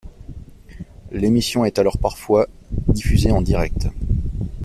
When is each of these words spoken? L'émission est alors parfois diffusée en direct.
L'émission 1.11 1.63
est 1.63 1.77
alors 1.77 1.99
parfois 1.99 2.47
diffusée 2.87 3.31
en 3.31 3.43
direct. 3.43 3.87